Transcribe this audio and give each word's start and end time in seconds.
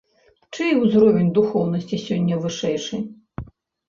Чый 0.55 0.71
узровень 0.85 1.29
духоўнасці 1.35 1.99
сёння 2.05 2.39
вышэйшы? 2.47 2.99